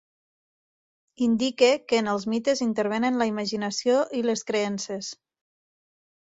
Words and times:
Indique 1.25 1.69
que 1.91 1.99
en 2.05 2.09
els 2.15 2.25
mites 2.33 2.65
intervenen 2.67 3.21
la 3.23 3.29
imaginació 3.35 4.03
i 4.23 4.25
les 4.31 4.47
creences. 4.51 5.15